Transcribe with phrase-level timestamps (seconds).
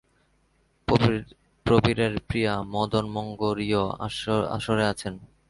[1.65, 3.83] প্রবীরের প্রিয়া মদনমঙ্গরীও
[4.55, 5.13] আসরে আছেন।